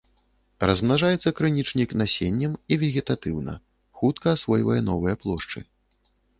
[0.69, 3.53] Размнажаецца крынічнік насеннем і вегетатыўна,
[4.03, 5.59] хутка асвойвае новыя плошчы.